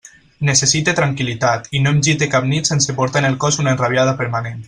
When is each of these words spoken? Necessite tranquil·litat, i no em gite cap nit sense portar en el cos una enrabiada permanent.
Necessite 0.47 0.95
tranquil·litat, 0.99 1.69
i 1.79 1.83
no 1.83 1.93
em 1.97 2.01
gite 2.09 2.29
cap 2.35 2.49
nit 2.55 2.71
sense 2.73 2.97
portar 3.01 3.21
en 3.25 3.29
el 3.31 3.39
cos 3.45 3.63
una 3.67 3.77
enrabiada 3.77 4.19
permanent. 4.25 4.59